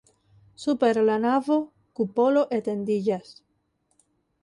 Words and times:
Super 0.63 0.99
la 1.09 1.17
navo 1.27 1.59
kupolo 2.01 2.45
etendiĝas. 2.61 3.33